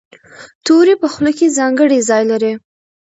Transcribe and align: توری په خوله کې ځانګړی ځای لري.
توری 0.65 0.93
په 1.01 1.07
خوله 1.13 1.31
کې 1.37 1.55
ځانګړی 1.57 1.99
ځای 2.09 2.23
لري. 2.31 2.53